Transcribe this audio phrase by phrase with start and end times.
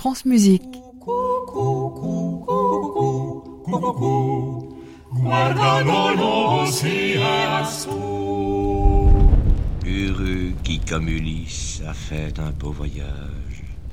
[0.00, 0.62] France Musique.
[9.86, 13.04] Heureux qui, comme Ulysse, a fait un beau voyage.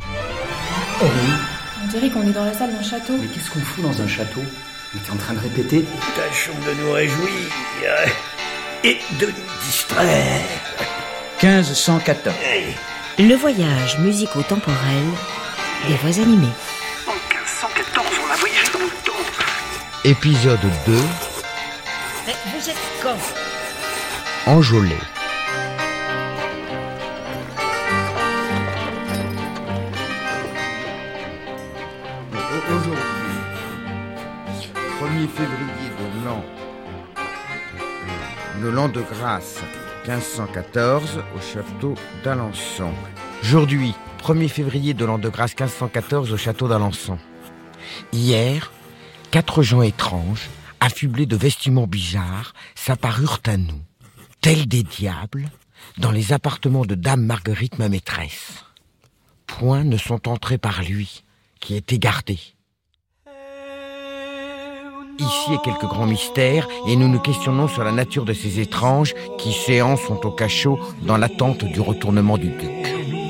[0.00, 1.32] Oh oui,
[1.84, 3.12] On dirait qu'on est dans la salle d'un château.
[3.20, 4.40] mais qu'est-ce qu'on fout dans un château?
[4.92, 5.84] Mais t'es en train de répéter
[6.16, 7.28] Tâchons de nous réjouir
[8.82, 10.40] et de nous distraire.
[11.40, 12.34] 1514.
[13.20, 15.04] Le voyage musico-temporel
[15.88, 16.52] des voix animées.
[17.06, 19.12] En 1514, on a voyagé dans le temps.
[20.04, 20.92] Épisode 2
[22.26, 24.50] Mais vous êtes quand?
[24.50, 24.96] Enjolé.
[32.68, 33.00] Aujourd'hui,
[35.00, 36.44] 1er février de l'an,
[38.60, 39.58] le l'an de grâce
[40.06, 42.92] 1514 au château d'Alençon.
[43.42, 47.18] Aujourd'hui, 1er février de l'an de grâce 1514 au château d'Alençon.
[48.12, 48.70] Hier,
[49.32, 53.80] quatre gens étranges, affublés de vestiments bizarres, s'apparurent à nous,
[54.40, 55.50] tels des diables,
[55.98, 58.64] dans les appartements de Dame Marguerite, ma maîtresse.
[59.48, 61.24] Point ne sont entrés par lui,
[61.58, 62.38] qui était gardé.
[65.18, 69.14] Ici est quelques grands mystères, et nous nous questionnons sur la nature de ces étranges
[69.38, 73.21] qui, séants, sont au cachot dans l'attente du retournement du duc.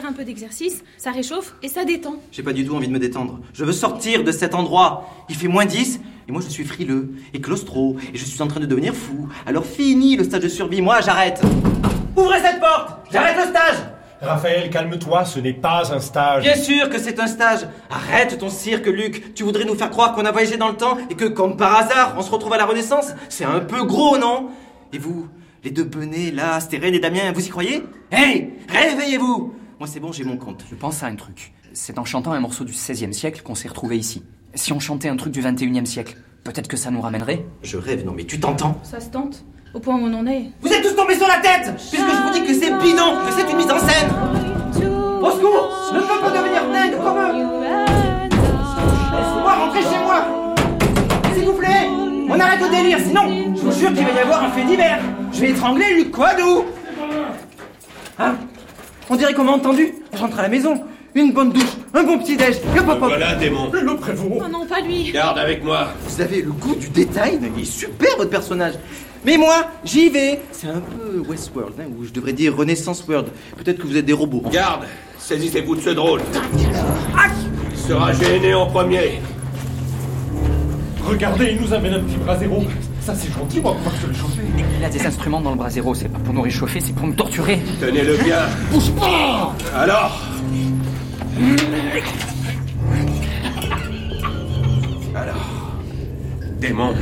[0.00, 2.16] Faire un peu d'exercice, ça réchauffe et ça détend.
[2.32, 3.40] J'ai pas du tout envie de me détendre.
[3.52, 5.08] Je veux sortir de cet endroit.
[5.28, 8.46] Il fait moins 10 et moi je suis frileux et claustro et je suis en
[8.46, 9.28] train de devenir fou.
[9.46, 11.42] Alors fini le stage de survie, moi j'arrête.
[12.16, 13.76] Ouvrez cette porte J'arrête le stage
[14.22, 16.42] Raphaël, calme-toi, ce n'est pas un stage.
[16.42, 20.14] Bien sûr que c'est un stage Arrête ton cirque, Luc Tu voudrais nous faire croire
[20.14, 22.58] qu'on a voyagé dans le temps et que, comme par hasard, on se retrouve à
[22.58, 23.12] la Renaissance?
[23.28, 24.48] C'est un peu gros, non?
[24.92, 25.28] Et vous,
[25.64, 27.82] les deux benets, là, Stérène et Damien, vous y croyez?
[28.10, 30.62] Hey Réveillez-vous Moi c'est bon, j'ai mon compte.
[30.68, 31.54] Je pense à un truc.
[31.72, 34.22] C'est en chantant un morceau du XVIe siècle qu'on s'est retrouvé ici.
[34.54, 37.46] Si on chantait un truc du XXIe siècle, peut-être que ça nous ramènerait.
[37.62, 39.42] Je rêve, non mais tu t'entends Ça se tente.
[39.72, 40.50] Au point où on en est.
[40.60, 43.32] Vous êtes tous tombés sur la tête Puisque je vous dis que c'est bidon, que
[43.32, 44.10] c'est une mise en scène
[45.22, 47.32] Au secours ne peux pas devenir dingue comme eux
[49.16, 50.44] Laissez-moi rentrer chez moi
[51.34, 51.86] S'il vous plaît
[52.28, 55.00] On arrête le délire, sinon, je vous jure qu'il va y avoir un fait divers
[55.32, 56.66] Je vais étrangler Luc Quadou
[58.18, 58.34] Hein?
[59.10, 60.80] On dirait qu'on m'a entendu Je rentre à la maison,
[61.16, 63.68] une bonne douche, un bon petit déj, hop hop hop Voilà, démon.
[63.72, 64.38] Le prévôt.
[64.40, 65.10] Oh non, pas lui.
[65.10, 65.88] Garde avec moi.
[66.06, 68.74] Vous avez le goût du détail, mais il est super votre personnage.
[69.24, 70.40] Mais moi, j'y vais.
[70.52, 73.28] C'est un peu Westworld, hein, ou je devrais dire Renaissance World.
[73.56, 74.44] Peut-être que vous êtes des robots.
[74.50, 74.84] Garde,
[75.18, 76.20] saisissez-vous de ce drôle.
[77.72, 79.20] Il sera gêné en premier.
[81.04, 82.62] Regardez, il nous amène un petit brasero.
[83.00, 84.42] Ça, c'est gentil, moi, pour que je le chauffer.
[84.78, 87.14] Il a des instruments dans le brasero, c'est pas pour nous réchauffer, c'est pour nous
[87.14, 87.58] torturer.
[87.80, 88.40] Tenez-le bien.
[88.70, 90.20] Bouge pas Alors
[95.14, 95.72] Alors,
[96.58, 96.94] démon,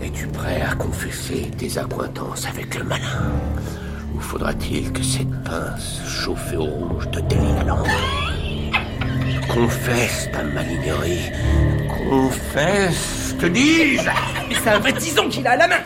[0.00, 3.32] es-tu prêt à confesser tes accointances avec le malin?
[4.16, 7.88] Ou faudra-t-il que cette pince chauffée au rouge te délie la langue
[9.52, 11.30] Confesse ta malignerie.
[12.08, 14.10] Confesse, te dis-je?
[14.48, 15.80] Mais c'est un vrai tison qu'il a à la main.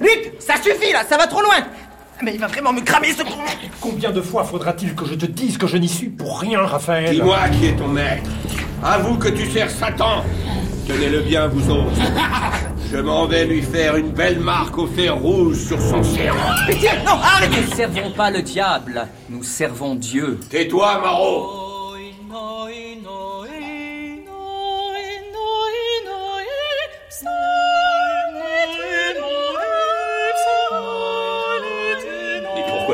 [0.00, 1.56] Luc, ça suffit là, ça va trop loin.
[2.22, 3.30] Mais il va vraiment me cramer ce con.
[3.80, 7.14] Combien de fois faudra-t-il que je te dise que je n'y suis pour rien, Raphaël
[7.14, 8.30] Dis-moi qui est ton maître.
[8.84, 10.22] Avoue que tu sers Satan.
[10.86, 11.90] Tenez-le bien, vous autres.
[12.92, 16.38] Je m'en vais lui faire une belle marque au fer rouge sur son cerveau.
[16.68, 17.56] Pitié, non, arrêtez.
[17.62, 20.38] Nous ne servons pas le diable, nous servons Dieu.
[20.50, 21.71] Tais-toi, Maro.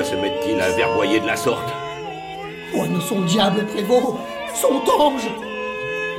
[0.08, 1.68] Se mettent-ils à verboyer de la sorte
[2.74, 4.18] Oh, nous son diable, prévôt,
[4.54, 5.28] son ange.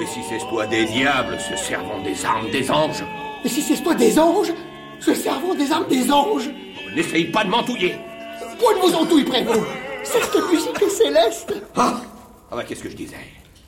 [0.02, 3.04] Et si c'est toi des diables se servant des armes des anges
[3.44, 4.54] Et si c'est toi des anges,
[5.00, 6.50] se servant des armes des anges
[6.96, 7.96] N'essaye pas de m'entouiller
[8.60, 9.62] Point de vos entouilles, prévôt
[10.04, 12.02] Cette musique est céleste Ah
[12.52, 13.18] Ah bah qu'est-ce que je disais?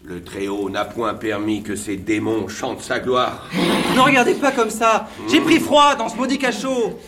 [0.03, 3.47] Le Très-Haut n'a point permis que ces démons chantent sa gloire.
[3.95, 5.07] Ne regardez pas comme ça.
[5.29, 6.99] J'ai pris froid dans ce maudit cachot.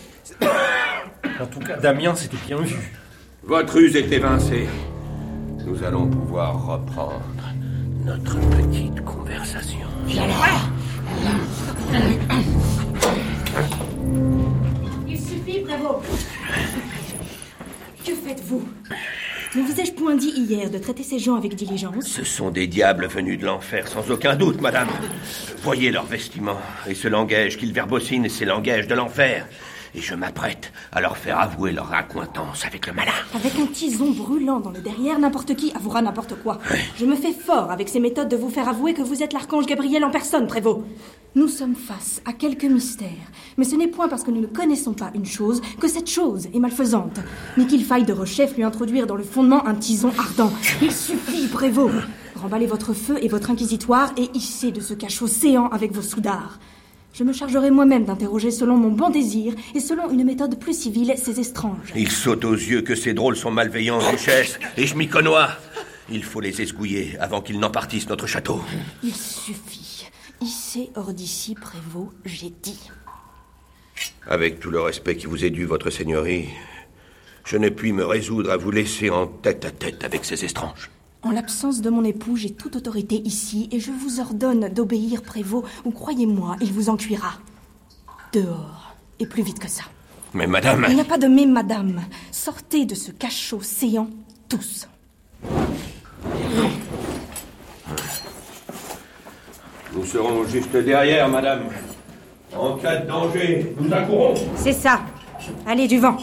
[1.41, 2.75] En tout cas, Damien, c'était bien vu.
[3.45, 4.69] Votre ruse est évincée.
[5.65, 7.21] Nous allons pouvoir reprendre
[8.05, 9.79] notre petite conversation.
[15.05, 16.05] Il suffit, Prévost.
[18.05, 18.63] Que faites-vous?
[19.55, 22.07] Ne vous ai-je point dit hier de traiter ces gens avec diligence?
[22.07, 24.87] Ce sont des diables venus de l'enfer, sans aucun doute, madame.
[25.61, 29.47] Voyez leurs vestiments, et ce langage qu'ils verbocinent, c'est langage de l'enfer.
[29.95, 33.11] Et je m'apprête à leur faire avouer leur accointance avec le malin.
[33.35, 36.59] Avec un tison brûlant dans le derrière, n'importe qui avouera n'importe quoi.
[36.97, 39.67] Je me fais fort avec ces méthodes de vous faire avouer que vous êtes l'archange
[39.67, 40.81] Gabriel en personne, Prévost.
[41.35, 43.09] Nous sommes face à quelques mystères,
[43.57, 46.47] mais ce n'est point parce que nous ne connaissons pas une chose que cette chose
[46.53, 47.19] est malfaisante,
[47.57, 50.53] ni qu'il faille de rechef lui introduire dans le fondement un tison ardent.
[50.81, 51.93] Il suffit, Prévost.
[52.35, 56.59] Remballez votre feu et votre inquisitoire et hissez de ce cachot séant avec vos soudards.
[57.13, 61.13] Je me chargerai moi-même d'interroger selon mon bon désir et selon une méthode plus civile
[61.15, 61.93] ces étranges.
[61.95, 65.49] Il saute aux yeux que ces drôles sont malveillants, duchesse, et je m'y connois.
[66.09, 68.61] Il faut les esgouiller avant qu'ils n'empartissent notre château.
[69.03, 70.09] Il suffit.
[70.41, 72.89] Hissez hors d'ici, Prévost, j'ai dit.
[74.25, 76.49] Avec tout le respect qui vous est dû, votre seigneurie,
[77.45, 80.89] je ne puis me résoudre à vous laisser en tête à tête avec ces étranges.
[81.23, 85.65] En l'absence de mon époux, j'ai toute autorité ici et je vous ordonne d'obéir, Prévost,
[85.85, 87.35] ou croyez-moi, il vous en cuira.
[88.33, 89.83] Dehors, et plus vite que ça.
[90.33, 92.01] Mais madame, Il n'y a pas de mais, madame.
[92.31, 94.09] Sortez de ce cachot séant,
[94.49, 94.87] tous.
[99.95, 101.61] nous serons juste derrière, madame.
[102.55, 104.33] En cas de danger, nous accourons.
[104.55, 105.01] C'est ça.
[105.65, 106.17] Allez, du vent.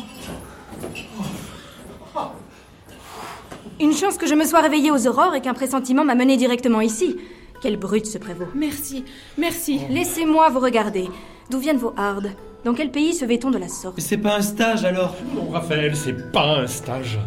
[3.80, 6.82] Une chance que je me sois réveillée aux aurores et qu'un pressentiment m'a mené directement
[6.82, 7.16] ici.
[7.62, 8.50] Quelle brute ce prévost.
[8.54, 9.04] Merci,
[9.38, 9.80] merci.
[9.88, 11.08] Laissez-moi vous regarder.
[11.48, 12.30] D'où viennent vos hardes?
[12.62, 13.96] Dans quel pays se vêt-on de la sorte?
[13.96, 15.16] Mais c'est pas un stage alors.
[15.34, 17.18] Non, Raphaël, c'est pas un stage.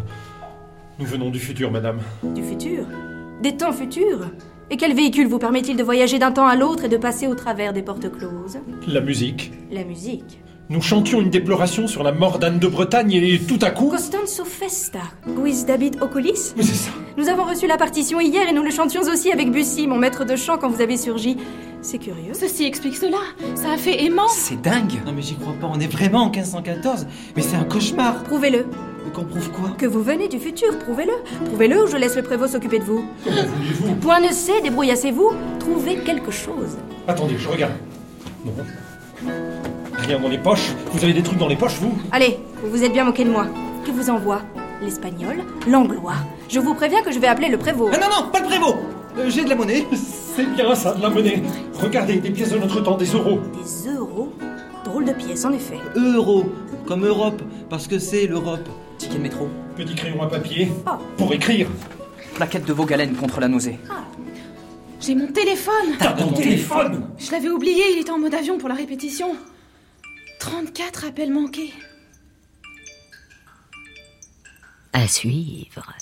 [0.99, 1.97] Nous venons du futur, madame.
[2.21, 2.85] Du futur?
[3.41, 4.29] Des temps futurs?
[4.69, 7.33] Et quel véhicule vous permet-il de voyager d'un temps à l'autre et de passer au
[7.33, 8.59] travers des portes closes?
[8.87, 9.51] La musique.
[9.71, 10.39] La musique.
[10.69, 13.89] Nous chantions une déploration sur la mort d'Anne de Bretagne et tout à coup.
[13.89, 16.91] Costanzo Festa, Guis David Oculis Mais c'est ça.
[17.17, 20.23] Nous avons reçu la partition hier et nous le chantions aussi avec Bussy, mon maître
[20.23, 21.35] de chant, quand vous avez surgi.
[21.81, 22.33] C'est curieux.
[22.33, 23.17] Ceci explique cela.
[23.55, 24.29] Ça a fait aimant.
[24.29, 25.01] C'est dingue.
[25.05, 27.07] Non mais j'y crois pas, on est vraiment en 1514.
[27.35, 28.23] Mais c'est un cauchemar.
[28.23, 28.65] Prouvez-le.
[29.05, 29.71] Mais qu'on prouve quoi?
[29.77, 31.13] Que vous venez du futur, prouvez-le.
[31.45, 33.03] Prouvez-le ou je laisse le prévôt s'occuper de vous.
[34.01, 35.33] Point ne sait, débrouillassez-vous.
[35.59, 36.77] Trouvez quelque chose.
[37.05, 37.73] Attendez, je regarde.
[38.45, 38.53] Non.
[40.05, 40.71] Rien dans les poches.
[40.91, 43.29] Vous avez des trucs dans les poches, vous Allez, vous vous êtes bien moqué de
[43.29, 43.47] moi.
[43.85, 44.41] Que vous envoie
[44.81, 46.15] L'espagnol, l'anglois.
[46.49, 47.89] Je vous préviens que je vais appeler le prévôt.
[47.93, 48.75] Ah non, non, pas le prévôt
[49.17, 49.85] Euh, J'ai de la monnaie.
[50.35, 51.41] C'est bien ça, de la monnaie.
[51.75, 53.39] Regardez, des pièces de notre temps, des euros.
[53.53, 54.33] Des euros?
[54.83, 55.77] Drôle de pièce, en effet.
[55.95, 56.45] Euro,
[56.85, 58.67] comme Europe, parce que c'est l'Europe.
[58.97, 59.47] Ticket de métro.
[59.77, 60.69] Petit crayon à papier.
[60.85, 60.99] Ah.
[61.17, 61.67] Pour écrire.
[62.35, 63.77] Plaquette de Vaugalène contre la nausée.
[64.99, 65.95] J'ai mon téléphone.
[65.99, 69.35] T'as ton téléphone Je l'avais oublié, il était en mode avion pour la répétition.
[70.43, 71.73] 34 appels manqués.
[74.91, 75.93] À suivre.